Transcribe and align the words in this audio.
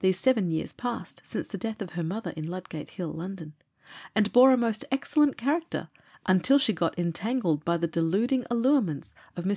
these 0.00 0.18
seven 0.18 0.48
years 0.50 0.72
past, 0.72 1.20
since 1.24 1.46
the 1.46 1.56
death 1.56 1.80
of 1.80 1.90
her 1.90 2.02
mother 2.02 2.32
in 2.36 2.48
Ludgate 2.50 2.90
Hill, 2.90 3.12
London, 3.12 3.52
and 4.12 4.32
bore 4.32 4.50
a 4.50 4.56
most 4.56 4.84
excellent 4.90 5.36
character, 5.36 5.88
until 6.26 6.58
she 6.58 6.72
got 6.72 6.98
entangled 6.98 7.64
by 7.64 7.76
the 7.76 7.86
deluding 7.86 8.44
allurements 8.50 9.14
of 9.36 9.44
Mr 9.44 9.50
L. 9.50 9.56